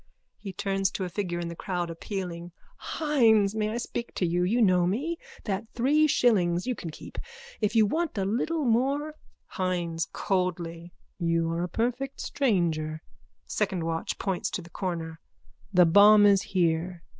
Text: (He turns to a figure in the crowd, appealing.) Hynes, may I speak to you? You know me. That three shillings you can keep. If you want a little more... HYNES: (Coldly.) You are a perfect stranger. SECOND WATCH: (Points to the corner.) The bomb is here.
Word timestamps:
(He 0.39 0.51
turns 0.51 0.89
to 0.93 1.03
a 1.03 1.09
figure 1.09 1.39
in 1.39 1.47
the 1.47 1.55
crowd, 1.55 1.91
appealing.) 1.91 2.53
Hynes, 2.95 3.53
may 3.53 3.69
I 3.69 3.77
speak 3.77 4.15
to 4.15 4.25
you? 4.25 4.41
You 4.43 4.59
know 4.59 4.87
me. 4.87 5.19
That 5.43 5.67
three 5.75 6.07
shillings 6.07 6.65
you 6.65 6.73
can 6.73 6.89
keep. 6.89 7.19
If 7.59 7.75
you 7.75 7.85
want 7.85 8.17
a 8.17 8.25
little 8.25 8.65
more... 8.65 9.13
HYNES: 9.49 10.07
(Coldly.) 10.11 10.91
You 11.19 11.51
are 11.51 11.61
a 11.61 11.69
perfect 11.69 12.19
stranger. 12.19 13.03
SECOND 13.45 13.83
WATCH: 13.83 14.17
(Points 14.17 14.49
to 14.49 14.63
the 14.63 14.71
corner.) 14.71 15.19
The 15.71 15.85
bomb 15.85 16.25
is 16.25 16.41
here. 16.41 17.03